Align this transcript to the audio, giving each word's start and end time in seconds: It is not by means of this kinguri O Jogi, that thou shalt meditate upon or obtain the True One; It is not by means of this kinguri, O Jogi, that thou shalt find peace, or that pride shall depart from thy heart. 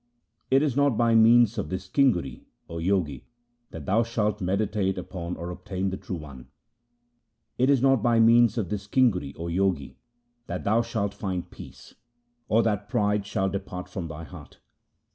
It 0.49 0.63
is 0.63 0.75
not 0.75 0.97
by 0.97 1.13
means 1.13 1.59
of 1.59 1.69
this 1.69 1.87
kinguri 1.87 2.41
O 2.67 2.79
Jogi, 2.81 3.27
that 3.69 3.85
thou 3.85 4.01
shalt 4.01 4.41
meditate 4.41 4.97
upon 4.97 5.35
or 5.37 5.51
obtain 5.51 5.91
the 5.91 5.97
True 5.97 6.15
One; 6.15 6.47
It 7.59 7.69
is 7.69 7.83
not 7.83 8.01
by 8.01 8.19
means 8.19 8.57
of 8.57 8.69
this 8.69 8.87
kinguri, 8.87 9.35
O 9.37 9.47
Jogi, 9.47 9.99
that 10.47 10.63
thou 10.63 10.81
shalt 10.81 11.13
find 11.13 11.51
peace, 11.51 11.93
or 12.49 12.63
that 12.63 12.89
pride 12.89 13.27
shall 13.27 13.47
depart 13.49 13.87
from 13.87 14.07
thy 14.07 14.23
heart. 14.23 14.57